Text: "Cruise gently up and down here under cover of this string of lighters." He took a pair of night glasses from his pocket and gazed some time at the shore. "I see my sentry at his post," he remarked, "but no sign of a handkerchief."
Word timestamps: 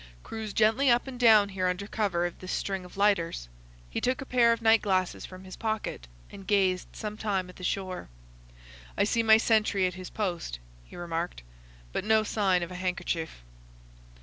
"Cruise 0.23 0.51
gently 0.51 0.89
up 0.89 1.05
and 1.05 1.19
down 1.19 1.49
here 1.49 1.67
under 1.67 1.85
cover 1.85 2.25
of 2.25 2.39
this 2.39 2.51
string 2.51 2.83
of 2.83 2.97
lighters." 2.97 3.47
He 3.87 4.01
took 4.01 4.19
a 4.19 4.25
pair 4.25 4.51
of 4.51 4.59
night 4.59 4.81
glasses 4.81 5.27
from 5.27 5.43
his 5.43 5.55
pocket 5.55 6.07
and 6.31 6.47
gazed 6.47 6.87
some 6.95 7.17
time 7.17 7.49
at 7.51 7.57
the 7.57 7.63
shore. 7.63 8.09
"I 8.97 9.03
see 9.03 9.21
my 9.21 9.37
sentry 9.37 9.85
at 9.85 9.93
his 9.93 10.09
post," 10.09 10.57
he 10.85 10.95
remarked, 10.95 11.43
"but 11.93 12.03
no 12.03 12.23
sign 12.23 12.63
of 12.63 12.71
a 12.71 12.75
handkerchief." 12.81 13.43